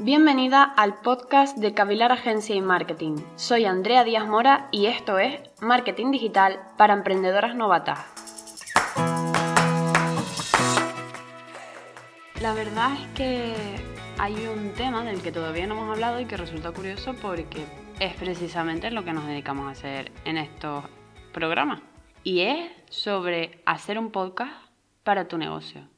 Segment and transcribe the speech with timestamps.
[0.00, 3.16] Bienvenida al podcast de Cavilar Agencia y Marketing.
[3.34, 7.98] Soy Andrea Díaz Mora y esto es Marketing Digital para Emprendedoras Novatas.
[12.40, 13.54] La verdad es que
[14.18, 17.66] hay un tema del que todavía no hemos hablado y que resulta curioso porque
[17.98, 20.84] es precisamente lo que nos dedicamos a hacer en estos
[21.32, 21.80] programas.
[22.22, 24.52] Y es sobre hacer un podcast
[25.02, 25.88] para tu negocio.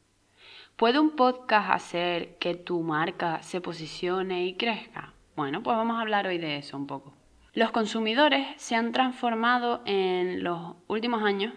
[0.76, 5.14] ¿Puede un podcast hacer que tu marca se posicione y crezca?
[5.36, 7.14] Bueno, pues vamos a hablar hoy de eso un poco.
[7.52, 11.52] Los consumidores se han transformado en los últimos años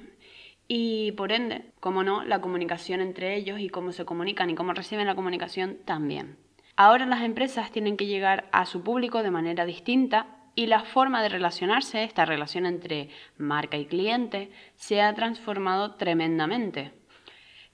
[0.68, 4.74] y por ende, como no, la comunicación entre ellos y cómo se comunican y cómo
[4.74, 6.38] reciben la comunicación también.
[6.76, 11.22] Ahora las empresas tienen que llegar a su público de manera distinta y la forma
[11.22, 16.92] de relacionarse, esta relación entre marca y cliente, se ha transformado tremendamente.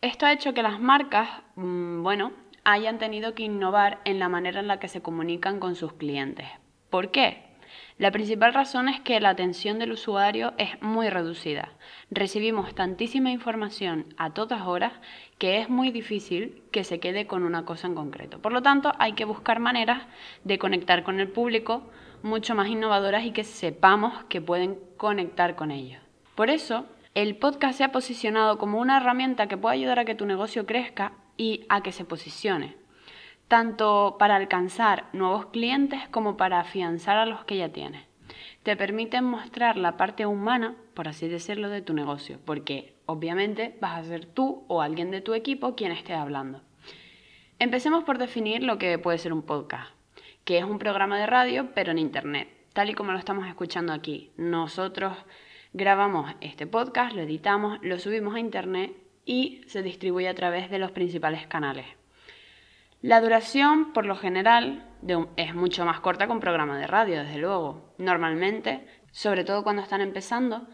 [0.01, 2.31] Esto ha hecho que las marcas, mm, bueno,
[2.63, 6.47] hayan tenido que innovar en la manera en la que se comunican con sus clientes.
[6.89, 7.43] ¿Por qué?
[7.97, 11.73] La principal razón es que la atención del usuario es muy reducida.
[12.11, 14.93] Recibimos tantísima información a todas horas
[15.37, 18.39] que es muy difícil que se quede con una cosa en concreto.
[18.39, 20.03] Por lo tanto, hay que buscar maneras
[20.45, 21.83] de conectar con el público
[22.23, 26.01] mucho más innovadoras y que sepamos que pueden conectar con ellos.
[26.35, 26.85] Por eso,
[27.21, 30.65] el podcast se ha posicionado como una herramienta que puede ayudar a que tu negocio
[30.65, 32.77] crezca y a que se posicione,
[33.49, 38.05] tanto para alcanzar nuevos clientes como para afianzar a los que ya tienes.
[38.63, 43.99] Te permiten mostrar la parte humana, por así decirlo, de tu negocio, porque obviamente vas
[43.99, 46.61] a ser tú o alguien de tu equipo quien esté hablando.
[47.59, 49.91] Empecemos por definir lo que puede ser un podcast,
[50.45, 53.91] que es un programa de radio pero en Internet, tal y como lo estamos escuchando
[53.91, 54.31] aquí.
[54.37, 55.17] Nosotros
[55.71, 58.91] Grabamos este podcast, lo editamos, lo subimos a internet
[59.23, 61.85] y se distribuye a través de los principales canales.
[63.03, 64.89] La duración, por lo general,
[65.37, 67.93] es mucho más corta que un programa de radio, desde luego.
[67.99, 70.67] Normalmente, sobre todo cuando están empezando,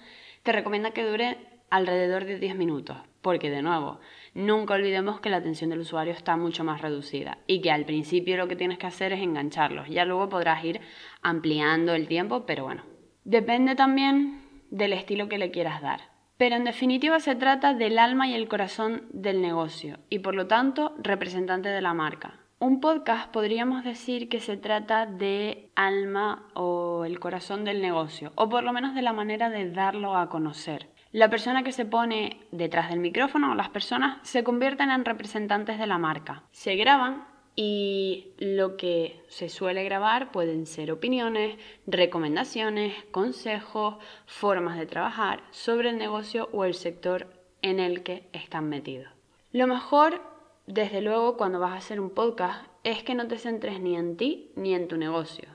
[0.44, 1.40] te recomienda que dure
[1.70, 4.00] alrededor de 10 minutos, porque de nuevo,
[4.34, 8.38] nunca olvidemos que la atención del usuario está mucho más reducida y que al principio
[8.38, 9.90] lo que tienes que hacer es engancharlos.
[9.90, 10.80] Ya luego podrás ir
[11.22, 12.84] ampliando el tiempo, pero bueno.
[13.26, 14.45] Depende también
[14.76, 16.02] del estilo que le quieras dar.
[16.38, 20.48] Pero en definitiva se trata del alma y el corazón del negocio y por lo
[20.48, 22.40] tanto representante de la marca.
[22.60, 28.50] Un podcast podríamos decir que se trata de alma o el corazón del negocio, o
[28.50, 30.90] por lo menos de la manera de darlo a conocer.
[31.12, 35.80] La persona que se pone detrás del micrófono o las personas se convierten en representantes
[35.80, 36.44] de la marca.
[36.52, 37.26] Se graban
[37.56, 41.58] y lo que se suele grabar pueden ser opiniones,
[41.88, 43.96] recomendaciones, consejos,
[44.26, 47.28] formas de trabajar sobre el negocio o el sector
[47.62, 49.08] en el que están metidos.
[49.54, 50.22] Lo mejor,
[50.68, 54.18] desde luego, cuando vas a hacer un podcast es que no te centres ni en
[54.18, 55.48] ti ni en tu negocio.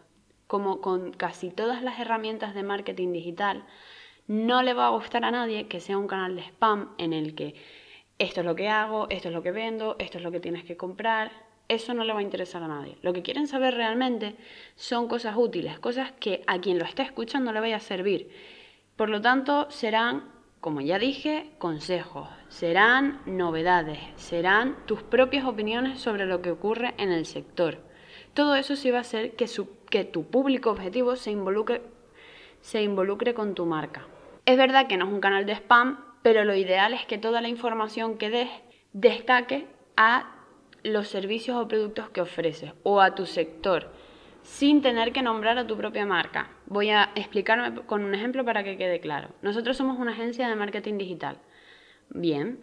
[0.46, 3.64] Como con casi todas las herramientas de marketing digital,
[4.26, 7.34] no le va a gustar a nadie que sea un canal de spam en el
[7.34, 7.54] que
[8.18, 10.64] esto es lo que hago, esto es lo que vendo, esto es lo que tienes
[10.64, 12.98] que comprar, eso no le va a interesar a nadie.
[13.00, 14.34] Lo que quieren saber realmente
[14.74, 18.28] son cosas útiles, cosas que a quien lo esté escuchando le vaya a servir.
[18.96, 20.24] Por lo tanto, serán,
[20.60, 27.12] como ya dije, consejos, serán novedades, serán tus propias opiniones sobre lo que ocurre en
[27.12, 27.78] el sector.
[28.34, 29.46] Todo eso sí va a hacer que,
[29.90, 31.82] que tu público objetivo se involucre,
[32.60, 34.08] se involucre con tu marca.
[34.44, 37.40] Es verdad que no es un canal de spam, pero lo ideal es que toda
[37.40, 38.50] la información que des
[38.92, 40.39] destaque a
[40.82, 43.90] los servicios o productos que ofreces o a tu sector
[44.42, 46.50] sin tener que nombrar a tu propia marca.
[46.66, 49.28] Voy a explicarme con un ejemplo para que quede claro.
[49.42, 51.38] Nosotros somos una agencia de marketing digital.
[52.08, 52.58] Bien,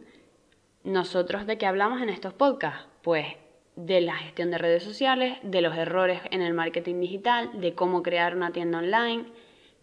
[0.84, 2.88] ¿nosotros de qué hablamos en estos podcasts?
[3.04, 3.28] Pues
[3.76, 8.02] de la gestión de redes sociales, de los errores en el marketing digital, de cómo
[8.02, 9.26] crear una tienda online,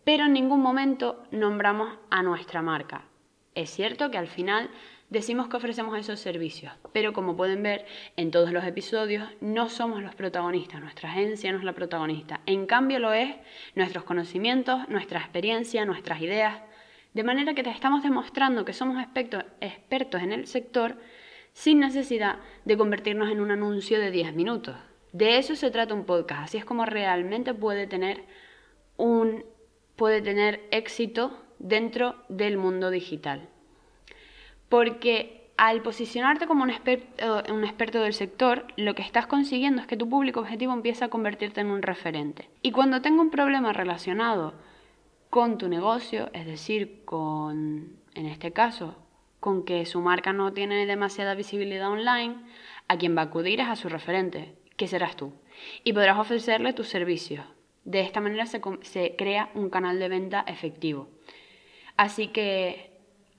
[0.02, 3.04] pero en ningún momento nombramos a nuestra marca.
[3.54, 4.68] Es cierto que al final
[5.14, 7.86] decimos que ofrecemos esos servicios, pero como pueden ver
[8.16, 12.40] en todos los episodios, no somos los protagonistas, nuestra agencia no es la protagonista.
[12.44, 13.34] En cambio lo es
[13.74, 16.60] nuestros conocimientos, nuestra experiencia, nuestras ideas,
[17.14, 20.96] de manera que te estamos demostrando que somos expertos en el sector
[21.52, 24.76] sin necesidad de convertirnos en un anuncio de 10 minutos.
[25.12, 28.24] De eso se trata un podcast, así es como realmente puede tener
[28.96, 29.44] un
[29.94, 33.48] puede tener éxito dentro del mundo digital
[34.68, 39.86] porque al posicionarte como un experto, un experto del sector, lo que estás consiguiendo es
[39.86, 42.50] que tu público objetivo empieza a convertirte en un referente.
[42.62, 44.54] Y cuando tenga un problema relacionado
[45.30, 48.96] con tu negocio, es decir, con, en este caso,
[49.40, 52.36] con que su marca no tiene demasiada visibilidad online,
[52.88, 55.32] a quien va a acudir es a su referente, que serás tú.
[55.84, 57.44] Y podrás ofrecerle tus servicios.
[57.84, 61.08] De esta manera se, se crea un canal de venta efectivo.
[61.96, 62.93] Así que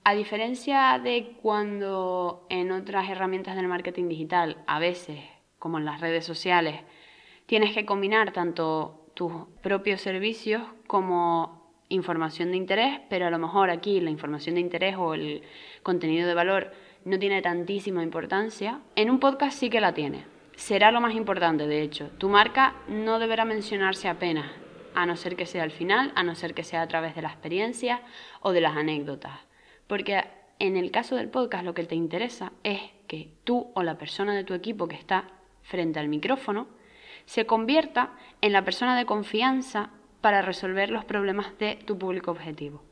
[0.08, 5.18] a diferencia de cuando en otras herramientas del marketing digital, a veces,
[5.58, 6.80] como en las redes sociales,
[7.46, 9.32] tienes que combinar tanto tus
[9.64, 14.94] propios servicios como información de interés, pero a lo mejor aquí la información de interés
[14.96, 15.42] o el
[15.82, 16.70] contenido de valor
[17.04, 20.24] no tiene tantísima importancia, en un podcast sí que la tiene.
[20.54, 22.10] Será lo más importante, de hecho.
[22.18, 24.52] Tu marca no deberá mencionarse apenas,
[24.94, 27.22] a no ser que sea al final, a no ser que sea a través de
[27.22, 28.02] la experiencia
[28.40, 29.46] o de las anécdotas.
[29.86, 30.24] Porque
[30.58, 34.34] en el caso del podcast lo que te interesa es que tú o la persona
[34.34, 35.28] de tu equipo que está
[35.62, 36.66] frente al micrófono
[37.24, 39.90] se convierta en la persona de confianza
[40.20, 42.82] para resolver los problemas de tu público objetivo.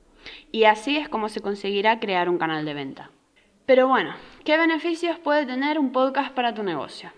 [0.53, 3.11] Y así es como se conseguirá crear un canal de venta.
[3.67, 4.15] Pero bueno,
[4.45, 7.11] ¿qué beneficios puede tener un podcast para tu negocio?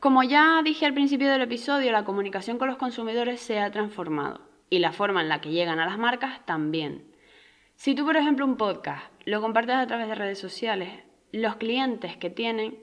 [0.00, 4.40] Como ya dije al principio del episodio, la comunicación con los consumidores se ha transformado
[4.68, 7.11] y la forma en la que llegan a las marcas también.
[7.74, 10.90] Si tú, por ejemplo, un podcast lo compartes a través de redes sociales,
[11.32, 12.78] los clientes que tienen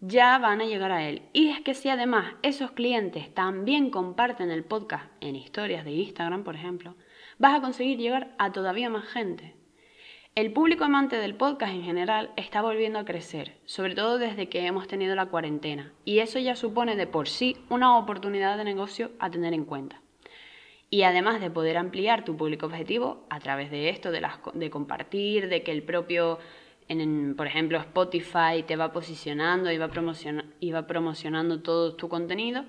[0.00, 1.22] ya van a llegar a él.
[1.32, 6.44] Y es que si además esos clientes también comparten el podcast en historias de Instagram,
[6.44, 6.94] por ejemplo,
[7.38, 9.56] vas a conseguir llegar a todavía más gente.
[10.34, 14.66] El público amante del podcast en general está volviendo a crecer, sobre todo desde que
[14.66, 19.12] hemos tenido la cuarentena, y eso ya supone de por sí una oportunidad de negocio
[19.20, 20.03] a tener en cuenta.
[20.90, 25.62] Y además de poder ampliar tu público objetivo a través de esto, de, compartir, de
[25.62, 26.38] que el propio,
[26.88, 29.90] en, por ejemplo, Spotify te va posicionando y va,
[30.60, 32.64] y va promocionando todo tu contenido,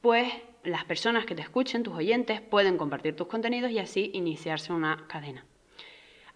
[0.00, 0.32] pues
[0.64, 5.04] las personas que te escuchen, tus oyentes, pueden compartir tus contenidos y así iniciarse una
[5.06, 5.44] cadena.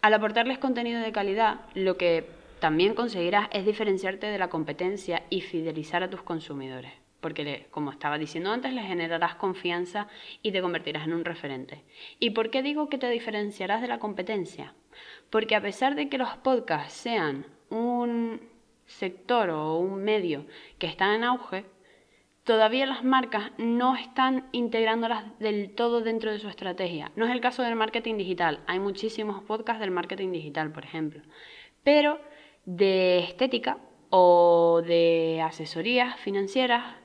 [0.02, 2.26] Al aportarles contenido de calidad, lo que
[2.58, 8.19] también conseguirás es diferenciarte de la competencia y fidelizar a tus consumidores porque como estaba
[8.19, 10.08] diciendo antes, le generarás confianza
[10.43, 11.84] y te convertirás en un referente.
[12.19, 14.75] ¿Y por qué digo que te diferenciarás de la competencia?
[15.31, 18.40] Porque a pesar de que los podcasts sean un
[18.87, 20.46] sector o un medio
[20.78, 21.64] que está en auge,
[22.44, 27.12] todavía las marcas no están integrándolas del todo dentro de su estrategia.
[27.14, 28.61] No es el caso del marketing digital.
[28.66, 31.23] Hay muchísimos podcasts del marketing digital, por ejemplo.
[31.84, 32.20] Pero
[32.64, 33.78] de estética
[34.11, 36.96] o de asesorías financieras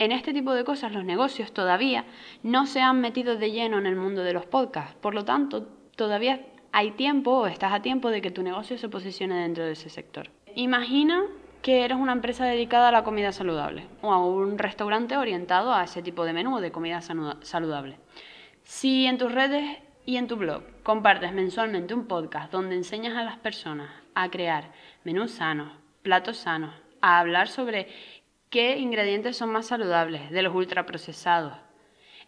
[0.00, 2.06] en este tipo de cosas los negocios todavía
[2.42, 4.96] no se han metido de lleno en el mundo de los podcasts.
[5.00, 6.40] Por lo tanto, todavía
[6.72, 9.90] hay tiempo o estás a tiempo de que tu negocio se posicione dentro de ese
[9.90, 10.30] sector.
[10.54, 11.22] Imagina
[11.60, 15.84] que eres una empresa dedicada a la comida saludable o a un restaurante orientado a
[15.84, 17.98] ese tipo de menú de comida saludable.
[18.62, 23.24] Si en tus redes y en tu blog compartes mensualmente un podcast donde enseñas a
[23.24, 24.72] las personas a crear
[25.04, 25.72] menús sanos,
[26.02, 27.88] platos sanos, a hablar sobre
[28.50, 31.54] qué ingredientes son más saludables de los ultraprocesados.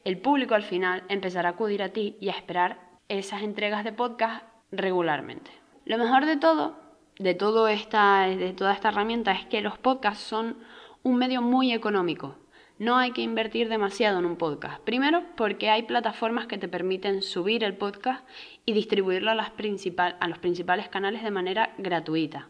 [0.04, 2.78] El público al final empezará a acudir a ti y a esperar
[3.08, 5.50] esas entregas de podcast regularmente.
[5.84, 6.76] Lo mejor de todo,
[7.18, 7.36] de,
[7.72, 10.58] esta, de toda esta herramienta, es que los podcasts son
[11.02, 12.36] un medio muy económico.
[12.78, 14.80] No hay que invertir demasiado en un podcast.
[14.82, 18.24] Primero, porque hay plataformas que te permiten subir el podcast
[18.64, 22.48] y distribuirlo a, las a los principales canales de manera gratuita.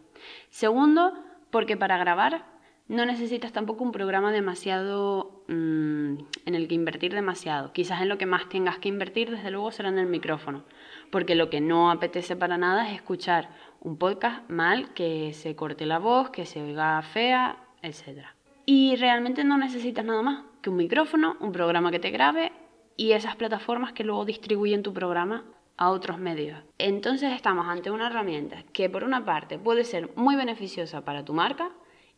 [0.51, 1.15] Segundo,
[1.51, 2.52] porque para grabar
[2.93, 7.72] no necesitas tampoco un programa demasiado mm, en el que invertir demasiado.
[7.72, 10.65] Quizás en lo que más tengas que invertir, desde luego, será en el micrófono,
[11.11, 13.49] porque lo que no apetece para nada es escuchar
[13.81, 18.27] un podcast mal, que se corte la voz, que se oiga fea, etc.
[18.67, 22.53] Y realmente no necesitas nada más que un micrófono, un programa que te grabe
[22.99, 25.44] y esas plataformas que luego distribuyen tu programa
[25.79, 26.63] a otros medios.
[26.77, 31.32] Entonces estamos ante una herramienta que por una parte puede ser muy beneficiosa para tu
[31.32, 31.70] marca,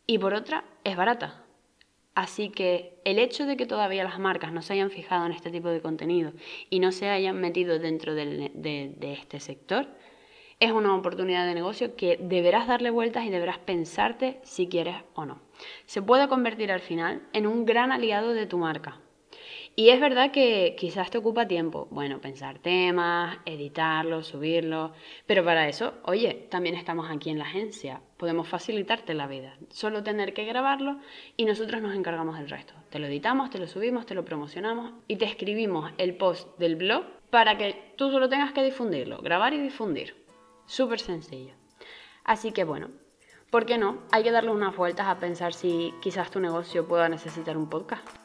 [0.07, 1.45] y por otra es barata.
[2.15, 5.51] Así que el hecho de que todavía las marcas no se hayan fijado en este
[5.51, 6.31] tipo de contenido
[6.69, 9.87] y no se hayan metido dentro de, este sector
[10.61, 15.25] es una oportunidad de negocio que deberás darle vueltas y deberás pensarte si quieres o
[15.25, 15.41] no.
[15.85, 19.01] Se puede convertir al final en un gran aliado de tu marca.
[19.77, 24.91] Y es verdad que quizás te ocupa tiempo, bueno, pensar temas, editarlos, subirlos,
[25.25, 30.01] pero para eso, oye, también estamos aquí en la agencia, podemos facilitarte la vida, solo
[30.01, 31.01] tener que grabarlo
[31.35, 32.73] y nosotros nos encargamos del resto.
[32.89, 36.77] Te lo editamos, te lo subimos, te lo promocionamos y te escribimos el post del
[36.77, 40.15] blog para que tú solo tengas que difundirlo, grabar y difundir.
[40.67, 41.53] Súper sencillo.
[42.23, 42.91] Así que bueno,
[43.49, 44.03] ¿por qué no?
[44.13, 48.24] Hay que darle unas vueltas a pensar si quizás tu negocio pueda necesitar un podcast.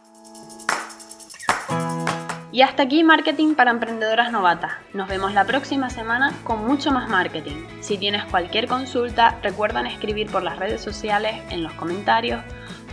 [2.52, 4.72] Y hasta aquí Marketing para Emprendedoras Novatas.
[4.92, 7.64] Nos vemos la próxima semana con mucho más marketing.
[7.80, 12.42] Si tienes cualquier consulta, recuerda escribir por las redes sociales, en los comentarios,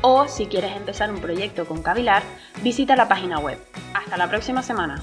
[0.02, 2.22] O si quieres empezar un proyecto con Cavilar,
[2.62, 3.58] visita la página web.
[3.96, 5.02] Hasta la próxima semana.